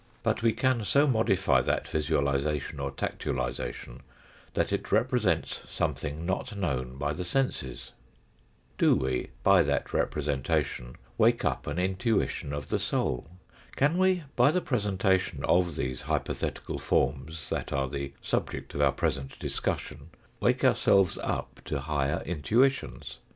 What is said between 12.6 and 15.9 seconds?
the soul? Can we by the presentation of